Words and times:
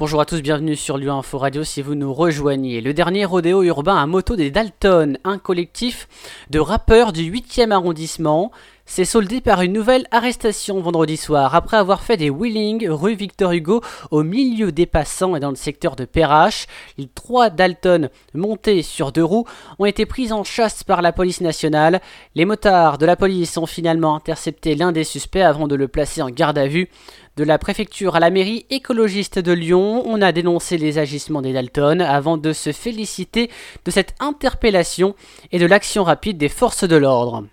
Bonjour 0.00 0.22
à 0.22 0.24
tous, 0.24 0.40
bienvenue 0.40 0.76
sur 0.76 0.96
Lyon 0.96 1.18
Info 1.18 1.36
Radio 1.36 1.62
si 1.62 1.82
vous 1.82 1.94
nous 1.94 2.14
rejoignez. 2.14 2.80
Le 2.80 2.94
dernier 2.94 3.26
rodéo 3.26 3.62
urbain 3.62 3.98
à 3.98 4.06
moto 4.06 4.34
des 4.34 4.50
Dalton, 4.50 5.18
un 5.24 5.36
collectif 5.36 6.08
de 6.48 6.58
rappeurs 6.58 7.12
du 7.12 7.30
8e 7.30 7.70
arrondissement, 7.70 8.50
s'est 8.90 9.04
soldé 9.04 9.40
par 9.40 9.62
une 9.62 9.72
nouvelle 9.72 10.08
arrestation 10.10 10.80
vendredi 10.80 11.16
soir 11.16 11.54
après 11.54 11.76
avoir 11.76 12.02
fait 12.02 12.16
des 12.16 12.28
wheelings 12.28 12.88
rue 12.88 13.14
Victor 13.14 13.52
Hugo 13.52 13.82
au 14.10 14.24
milieu 14.24 14.72
des 14.72 14.84
passants 14.84 15.36
et 15.36 15.40
dans 15.40 15.50
le 15.50 15.56
secteur 15.56 15.94
de 15.94 16.04
Perrache. 16.04 16.66
Les 16.98 17.06
trois 17.06 17.50
Dalton 17.50 18.10
montés 18.34 18.82
sur 18.82 19.12
deux 19.12 19.22
roues 19.22 19.46
ont 19.78 19.84
été 19.84 20.06
pris 20.06 20.32
en 20.32 20.42
chasse 20.42 20.82
par 20.82 21.02
la 21.02 21.12
police 21.12 21.40
nationale. 21.40 22.00
Les 22.34 22.44
motards 22.44 22.98
de 22.98 23.06
la 23.06 23.14
police 23.14 23.56
ont 23.58 23.66
finalement 23.66 24.16
intercepté 24.16 24.74
l'un 24.74 24.90
des 24.90 25.04
suspects 25.04 25.40
avant 25.40 25.68
de 25.68 25.76
le 25.76 25.86
placer 25.86 26.20
en 26.20 26.28
garde 26.28 26.58
à 26.58 26.66
vue. 26.66 26.88
De 27.36 27.44
la 27.44 27.58
préfecture 27.58 28.16
à 28.16 28.20
la 28.20 28.30
mairie 28.30 28.66
écologiste 28.70 29.38
de 29.38 29.52
Lyon, 29.52 30.02
on 30.04 30.20
a 30.20 30.32
dénoncé 30.32 30.78
les 30.78 30.98
agissements 30.98 31.42
des 31.42 31.52
Dalton 31.52 32.00
avant 32.00 32.36
de 32.36 32.52
se 32.52 32.72
féliciter 32.72 33.50
de 33.84 33.90
cette 33.92 34.14
interpellation 34.18 35.14
et 35.52 35.60
de 35.60 35.66
l'action 35.66 36.02
rapide 36.02 36.38
des 36.38 36.48
forces 36.48 36.82
de 36.82 36.96
l'ordre. 36.96 37.44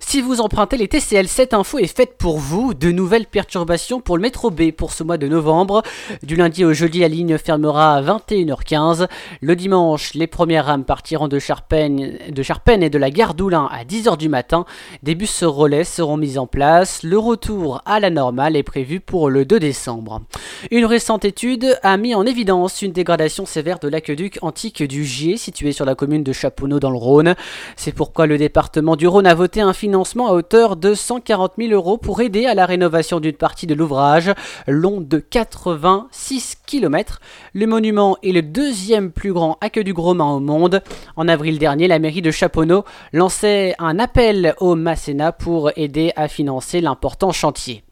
Si 0.00 0.22
vous 0.22 0.40
empruntez 0.40 0.76
les 0.76 0.88
TCL, 0.88 1.28
cette 1.28 1.54
info 1.54 1.78
est 1.78 1.86
faite 1.86 2.16
pour 2.18 2.38
vous. 2.38 2.74
De 2.74 2.90
nouvelles 2.90 3.26
perturbations 3.26 4.00
pour 4.00 4.16
le 4.16 4.22
métro 4.22 4.50
B 4.50 4.72
pour 4.72 4.92
ce 4.92 5.04
mois 5.04 5.18
de 5.18 5.28
novembre. 5.28 5.82
Du 6.22 6.34
lundi 6.34 6.64
au 6.64 6.72
jeudi, 6.72 7.00
la 7.00 7.08
ligne 7.08 7.38
fermera 7.38 7.94
à 7.94 8.02
21h15. 8.02 9.06
Le 9.40 9.54
dimanche, 9.54 10.14
les 10.14 10.26
premières 10.26 10.66
rames 10.66 10.84
partiront 10.84 11.28
de 11.28 11.38
Charpennes, 11.38 12.00
et 12.00 12.90
de 12.90 12.98
la 12.98 13.10
gare 13.10 13.34
d'Oulin 13.34 13.68
à 13.70 13.84
10h 13.84 14.16
du 14.16 14.28
matin. 14.28 14.64
Des 15.02 15.14
bus 15.14 15.44
relais 15.44 15.84
seront 15.84 16.16
mis 16.16 16.38
en 16.38 16.46
place. 16.46 17.02
Le 17.02 17.18
retour 17.18 17.82
à 17.84 18.00
la 18.00 18.10
normale 18.10 18.56
est 18.56 18.62
prévu 18.62 19.00
pour 19.00 19.30
le 19.30 19.44
2 19.44 19.60
décembre. 19.60 20.22
Une 20.70 20.86
récente 20.86 21.24
étude 21.24 21.78
a 21.82 21.96
mis 21.96 22.14
en 22.14 22.26
évidence 22.26 22.82
une 22.82 22.92
dégradation 22.92 23.46
sévère 23.46 23.78
de 23.78 23.88
l'aqueduc 23.88 24.38
antique 24.42 24.82
du 24.82 25.04
Gier, 25.04 25.36
situé 25.36 25.72
sur 25.72 25.84
la 25.84 25.94
commune 25.94 26.24
de 26.24 26.32
Chaponneau 26.32 26.80
dans 26.80 26.90
le 26.90 26.96
Rhône. 26.96 27.34
C'est 27.76 27.92
pourquoi 27.92 28.26
le 28.26 28.38
département 28.38 28.96
du 28.96 29.06
Rhône 29.06 29.26
a 29.26 29.34
voté 29.34 29.59
un 29.60 29.72
financement 29.72 30.28
à 30.28 30.32
hauteur 30.32 30.76
de 30.76 30.94
140 30.94 31.52
000 31.58 31.72
euros 31.72 31.98
pour 31.98 32.20
aider 32.20 32.46
à 32.46 32.54
la 32.54 32.66
rénovation 32.66 33.20
d'une 33.20 33.34
partie 33.34 33.66
de 33.66 33.74
l'ouvrage, 33.74 34.32
long 34.66 35.00
de 35.00 35.18
86 35.18 36.56
km. 36.66 37.20
Le 37.54 37.66
monument 37.66 38.16
est 38.22 38.32
le 38.32 38.42
deuxième 38.42 39.10
plus 39.12 39.32
grand 39.32 39.58
aqueduc 39.60 39.96
romain 39.96 40.32
au 40.32 40.40
monde. 40.40 40.82
En 41.16 41.28
avril 41.28 41.58
dernier, 41.58 41.88
la 41.88 41.98
mairie 41.98 42.22
de 42.22 42.30
Chaponneau 42.30 42.84
lançait 43.12 43.74
un 43.78 43.98
appel 43.98 44.54
au 44.60 44.74
Masséna 44.74 45.32
pour 45.32 45.70
aider 45.76 46.12
à 46.16 46.28
financer 46.28 46.80
l'important 46.80 47.32
chantier. 47.32 47.82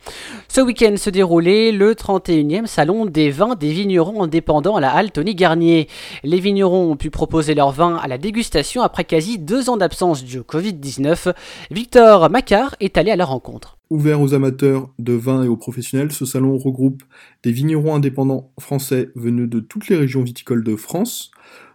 Ce 0.49 0.61
week-end 0.61 0.97
se 0.97 1.11
déroulait 1.11 1.73
le 1.73 1.95
31e 1.95 2.67
salon 2.67 3.07
des 3.07 3.31
vins 3.31 3.55
des 3.55 3.73
vignerons 3.73 4.23
indépendants 4.23 4.77
à 4.77 4.81
la 4.81 4.93
halle 4.93 5.13
Tony 5.13 5.35
Garnier. 5.35 5.89
Les 6.25 6.41
vignerons 6.41 6.93
ont 6.93 6.97
pu 6.97 7.11
proposer 7.11 7.55
leurs 7.55 7.73
vins 7.73 7.97
à 7.97 8.09
la 8.09 8.19
dégustation 8.19 8.83
après 8.83 9.05
quasi 9.05 9.39
deux 9.39 9.71
ans 9.71 9.77
d'absence 9.77 10.25
du 10.25 10.41
Covid-19. 10.41 11.35
Victor 11.71 12.31
Macquart 12.31 12.75
est 12.81 12.97
allé 12.97 13.11
à 13.11 13.17
la 13.17 13.25
rencontre. 13.25 13.79
Ouvert 13.91 14.21
aux 14.21 14.35
amateurs 14.35 14.91
de 14.99 15.13
vin 15.13 15.45
et 15.45 15.49
aux 15.49 15.57
professionnels, 15.57 16.13
ce 16.13 16.27
salon 16.27 16.59
regroupe 16.59 17.03
des 17.43 17.53
vignerons 17.53 17.95
indépendants 17.95 18.51
français 18.59 19.11
venus 19.15 19.49
de 19.49 19.61
toutes 19.61 19.89
les 19.89 19.97
régions 19.97 20.23
viticoles 20.23 20.65
de 20.65 20.77
France, 20.77 21.31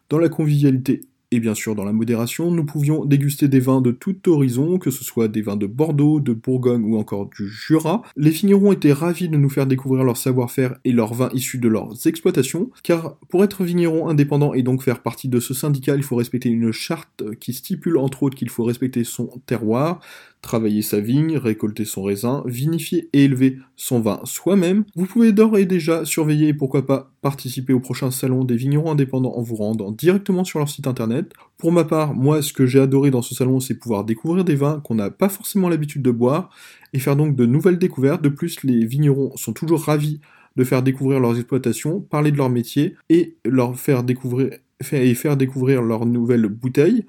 dans 0.10 0.20
la 0.20 0.30
convivialité 0.30 1.02
et 1.34 1.40
bien 1.40 1.56
sûr, 1.56 1.74
dans 1.74 1.84
la 1.84 1.94
modération, 1.94 2.52
nous 2.52 2.64
pouvions 2.64 3.06
déguster 3.06 3.48
des 3.48 3.60
vins 3.60 3.82
de 3.82 3.90
tout 3.90 4.30
horizon, 4.30 4.78
que 4.78 4.92
ce 4.92 5.04
soit 5.04 5.28
des 5.28 5.42
vins 5.42 5.56
de 5.56 5.66
Bordeaux, 5.66 6.20
de 6.20 6.32
Bourgogne 6.32 6.84
ou 6.84 6.96
encore 7.00 7.28
du 7.28 7.50
Jura. 7.50 8.04
Les 8.16 8.30
vignerons 8.30 8.72
étaient 8.72 8.94
ravis 8.94 9.30
de 9.30 9.38
nous 9.38 9.50
faire 9.50 9.66
découvrir 9.66 10.04
leur 10.04 10.16
savoir-faire 10.16 10.76
et 10.86 10.92
leurs 10.92 11.16
vins 11.16 11.30
issus 11.34 11.58
de 11.58 11.68
leurs 11.68 12.06
exploitations, 12.06 12.70
car 12.84 13.16
pour 13.30 13.44
être 13.44 13.64
vigneron 13.64 14.10
indépendant 14.10 14.54
et 14.54 14.62
donc 14.62 14.84
faire 14.84 15.02
partie 15.02 15.28
de 15.28 15.40
ce 15.40 15.56
syndicat, 15.56 15.96
il 15.96 16.04
faut 16.04 16.18
respecter 16.18 16.50
une 16.50 16.72
charte 16.72 17.24
qui 17.40 17.54
stipule 17.54 17.98
entre 17.98 18.22
autres 18.22 18.38
qu'il 18.38 18.50
faut 18.50 18.64
respecter 18.64 19.04
son 19.04 19.30
terroir, 19.48 20.02
travailler 20.44 20.84
sa 20.84 21.00
vigne, 21.00 21.38
récolter 21.38 21.86
son 21.86 22.04
raisin, 22.04 22.44
vinifier 22.46 23.10
et 23.14 23.24
élever 23.24 23.58
son 23.76 24.00
vin 24.02 24.20
soi-même. 24.26 24.84
Vous 24.96 25.08
pouvez 25.08 25.32
d'ores 25.32 25.58
et 25.58 25.66
déjà 25.66 26.06
surveiller 26.06 26.50
et 26.50 26.54
pourquoi 26.54 26.86
pas 26.86 27.12
participer 27.22 27.74
au 27.74 27.80
prochain 27.80 28.12
salon 28.12 28.44
des 28.44 28.58
vignerons 28.58 28.92
indépendants 28.92 29.34
en 29.36 29.42
vous 29.42 29.56
rendant 29.56 29.92
directement 29.92 30.44
sur 30.44 30.60
leur 30.60 30.70
site 30.70 30.86
internet. 30.86 31.32
Pour 31.58 31.72
ma 31.72 31.86
part, 31.86 32.14
moi 32.14 32.42
ce 32.44 32.54
que 32.54 32.68
j'ai 32.68 32.82
adoré 32.82 33.10
dans 33.10 33.24
ce 33.24 33.34
salon 33.34 33.60
c'est 33.60 33.80
pouvoir 33.80 34.04
découvrir 34.04 34.44
des 34.44 34.56
vins 34.56 34.82
qu'on 34.82 34.96
n'a 34.96 35.10
pas 35.10 35.30
forcément 35.30 35.70
l'habitude 35.70 36.04
de 36.04 36.12
boire 36.12 36.50
et 36.92 37.00
faire 37.00 37.16
donc 37.16 37.36
de 37.36 37.46
nouvelles 37.46 37.80
découvertes. 37.80 38.22
De 38.22 38.30
plus, 38.30 38.64
les 38.64 38.86
vignerons 38.86 39.36
sont 39.38 39.54
toujours 39.54 39.82
ravis 39.82 40.20
de 40.56 40.64
faire 40.64 40.84
découvrir 40.84 41.20
leurs 41.20 41.38
exploitations, 41.38 42.02
parler 42.02 42.32
de 42.32 42.38
leur 42.38 42.50
métier 42.50 42.96
et 43.10 43.38
leur 43.46 43.80
faire 43.80 44.04
découvrir 44.04 44.52
et 44.92 45.16
faire 45.16 45.38
découvrir 45.38 45.82
leurs 45.82 46.06
nouvelles 46.06 46.48
bouteilles. 46.48 47.06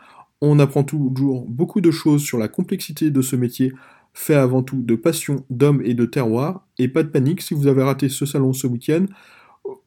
On 0.46 0.58
apprend 0.58 0.84
toujours 0.84 1.46
beaucoup 1.48 1.80
de 1.80 1.90
choses 1.90 2.22
sur 2.22 2.36
la 2.36 2.48
complexité 2.48 3.10
de 3.10 3.22
ce 3.22 3.34
métier, 3.34 3.72
fait 4.12 4.34
avant 4.34 4.62
tout 4.62 4.82
de 4.82 4.94
passion, 4.94 5.46
d'hommes 5.48 5.80
et 5.82 5.94
de 5.94 6.04
terroir. 6.04 6.66
Et 6.78 6.86
pas 6.86 7.02
de 7.02 7.08
panique, 7.08 7.40
si 7.40 7.54
vous 7.54 7.66
avez 7.66 7.82
raté 7.82 8.10
ce 8.10 8.26
salon 8.26 8.52
ce 8.52 8.66
week-end, 8.66 9.06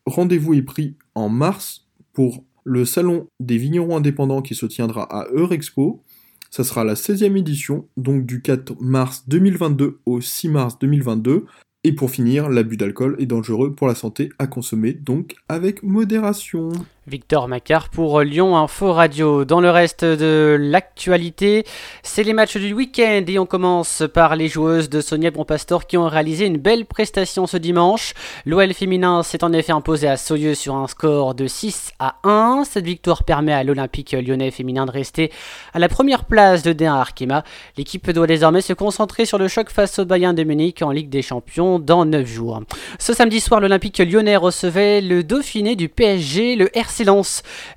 rendez-vous 0.08 0.56
est 0.56 0.64
pris 0.64 0.96
en 1.14 1.30
mars 1.30 1.86
pour 2.12 2.44
le 2.64 2.86
salon 2.86 3.28
des 3.40 3.60
vignerons 3.60 3.98
indépendants 3.98 4.42
qui 4.42 4.56
se 4.56 4.66
tiendra 4.66 5.04
à 5.04 5.28
Eurexpo. 5.32 6.02
Ça 6.50 6.64
sera 6.64 6.84
la 6.84 6.96
16e 6.96 7.38
édition, 7.38 7.88
donc 7.96 8.26
du 8.26 8.42
4 8.42 8.82
mars 8.82 9.26
2022 9.28 10.00
au 10.08 10.22
6 10.22 10.50
mars 10.50 10.80
2022. 10.80 11.46
Et 11.84 11.94
pour 11.94 12.10
finir, 12.10 12.50
l'abus 12.50 12.78
d'alcool 12.78 13.16
est 13.20 13.28
dangereux 13.28 13.76
pour 13.76 13.88
la 13.88 13.94
santé 13.94 14.30
à 14.40 14.48
consommer, 14.48 14.94
donc 14.94 15.36
avec 15.50 15.84
modération. 15.84 16.70
Victor 17.08 17.48
Macquart 17.48 17.88
pour 17.88 18.20
Lyon 18.22 18.58
Info 18.58 18.92
Radio. 18.92 19.46
Dans 19.46 19.62
le 19.62 19.70
reste 19.70 20.04
de 20.04 20.58
l'actualité, 20.60 21.64
c'est 22.04 22.24
les 22.24 22.34
matchs 22.34 22.58
du 22.58 22.74
week-end 22.74 23.24
et 23.26 23.40
on 23.40 23.46
commence 23.46 24.04
par 24.14 24.36
les 24.36 24.50
joueuses 24.50 24.90
de 24.90 25.00
Sonia 25.00 25.32
Bonpastor 25.32 25.88
qui 25.88 25.96
ont 25.96 26.10
réalisé 26.10 26.46
une 26.46 26.58
belle 26.58 26.86
prestation 26.86 27.48
ce 27.48 27.56
dimanche. 27.56 28.14
L'OL 28.46 28.74
féminin 28.74 29.24
s'est 29.24 29.46
en 29.46 29.54
effet 29.54 29.72
imposé 29.72 30.10
à 30.10 30.18
Soyeux 30.18 30.54
sur 30.54 30.76
un 30.76 30.88
score 30.88 31.34
de 31.34 31.48
6 31.48 31.94
à 32.00 32.18
1. 32.26 32.64
Cette 32.70 32.84
victoire 32.84 33.24
permet 33.24 33.54
à 33.54 33.64
l'Olympique 33.64 34.12
lyonnais 34.12 34.52
féminin 34.52 34.86
de 34.86 34.92
rester 34.92 35.32
à 35.74 35.80
la 35.80 35.88
première 35.88 36.26
place 36.26 36.62
de 36.62 36.74
D1 36.74 36.90
Arkema. 36.90 37.46
L'équipe 37.78 38.12
doit 38.12 38.28
désormais 38.28 38.60
se 38.62 38.74
concentrer 38.74 39.26
sur 39.26 39.38
le 39.38 39.48
choc 39.48 39.70
face 39.70 39.98
au 40.00 40.04
Bayern 40.04 40.36
de 40.36 40.44
Munich 40.44 40.82
en 40.82 40.92
Ligue 40.92 41.10
des 41.10 41.22
Champions 41.22 41.80
dans 41.80 42.04
9 42.04 42.28
jours. 42.28 42.64
Ce 43.00 43.14
samedi 43.14 43.40
soir, 43.40 43.62
l'Olympique 43.62 44.00
lyonnais 44.00 44.36
recevait 44.36 45.00
le 45.00 45.24
Dauphiné 45.24 45.78
du 45.78 45.88
PSG, 45.88 46.58
le 46.58 46.76
RC 46.78 46.97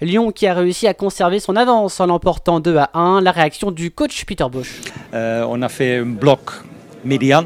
Lyon 0.00 0.32
qui 0.32 0.46
a 0.46 0.54
réussi 0.54 0.86
à 0.86 0.94
conserver 0.94 1.40
son 1.40 1.56
avance 1.56 2.00
en 2.00 2.06
l'emportant 2.06 2.60
2 2.60 2.76
à 2.76 2.90
1. 2.94 3.20
La 3.20 3.32
réaction 3.32 3.70
du 3.70 3.90
coach 3.90 4.24
Peter 4.24 4.46
Bosch. 4.50 4.80
Euh, 5.14 5.44
on 5.48 5.60
a 5.62 5.68
fait 5.68 5.98
un 5.98 6.06
bloc 6.06 6.40
médian, 7.04 7.44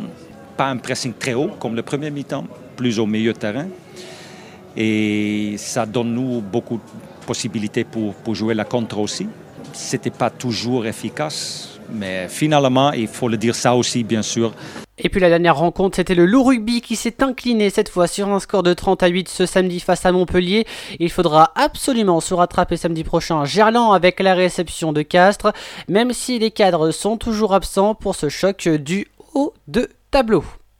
pas 0.56 0.68
un 0.68 0.76
pressing 0.76 1.14
très 1.14 1.34
haut 1.34 1.50
comme 1.58 1.74
le 1.74 1.82
premier 1.82 2.10
mi-temps, 2.10 2.46
plus 2.76 2.98
au 2.98 3.06
milieu 3.06 3.32
de 3.32 3.38
terrain. 3.38 3.66
Et 4.76 5.54
ça 5.58 5.86
donne 5.86 6.14
nous 6.14 6.40
beaucoup 6.40 6.76
de 6.76 7.26
possibilités 7.26 7.84
pour, 7.84 8.14
pour 8.14 8.34
jouer 8.34 8.54
la 8.54 8.64
contre 8.64 8.98
aussi. 8.98 9.28
C'était 9.72 10.10
pas 10.10 10.30
toujours 10.30 10.86
efficace, 10.86 11.73
mais 11.92 12.28
finalement, 12.28 12.92
il 12.92 13.08
faut 13.08 13.28
le 13.28 13.36
dire 13.36 13.54
ça 13.54 13.74
aussi, 13.74 14.04
bien 14.04 14.22
sûr, 14.22 14.52
et 14.96 15.08
puis 15.08 15.20
la 15.20 15.28
dernière 15.28 15.56
rencontre, 15.56 15.96
c'était 15.96 16.14
le 16.14 16.24
Loup 16.24 16.44
Rugby 16.44 16.80
qui 16.80 16.94
s'est 16.94 17.22
incliné 17.22 17.68
cette 17.68 17.88
fois 17.88 18.06
sur 18.06 18.28
un 18.28 18.38
score 18.38 18.62
de 18.62 18.72
30 18.72 19.02
à 19.02 19.08
8 19.08 19.28
ce 19.28 19.44
samedi 19.44 19.80
face 19.80 20.06
à 20.06 20.12
Montpellier. 20.12 20.66
Il 21.00 21.10
faudra 21.10 21.52
absolument 21.56 22.20
se 22.20 22.32
rattraper 22.32 22.76
samedi 22.76 23.02
prochain 23.02 23.40
à 23.40 23.44
Gerland 23.44 23.92
avec 23.92 24.20
la 24.20 24.34
réception 24.34 24.92
de 24.92 25.02
Castres, 25.02 25.52
même 25.88 26.12
si 26.12 26.38
les 26.38 26.52
cadres 26.52 26.92
sont 26.92 27.16
toujours 27.16 27.54
absents 27.54 27.96
pour 27.96 28.14
ce 28.14 28.28
choc 28.28 28.68
du 28.68 29.08
haut 29.34 29.52
de 29.66 29.88
tableau. 30.12 30.44